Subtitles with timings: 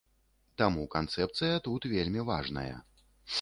[0.61, 2.73] Таму канцэпцыя тут вельмі важная.